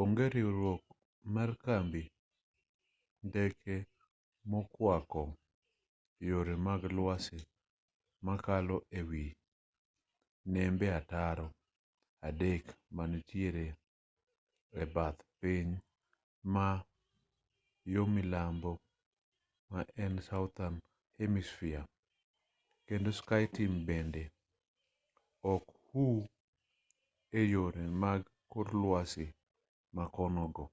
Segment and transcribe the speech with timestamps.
[0.00, 0.84] onge riwruok
[1.34, 2.02] mar kambi
[3.26, 3.74] ndeke
[4.50, 5.22] mokwako
[6.28, 7.38] yore mag lwasi
[8.26, 9.24] makalo e wi
[10.52, 11.46] nembe ataro
[12.28, 12.64] adek
[12.96, 13.66] manitiere
[14.82, 15.68] e bath piny
[16.54, 16.68] ma
[17.94, 18.72] yo milambo
[19.70, 20.76] ma en southern
[21.18, 21.84] hemisphere
[22.86, 24.22] kendo skyteam bende
[25.52, 26.20] ok huu
[27.40, 28.20] e yore mag
[28.50, 29.26] kor lwasi
[29.96, 30.64] ma kono go